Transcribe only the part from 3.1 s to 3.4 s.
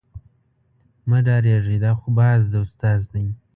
دی.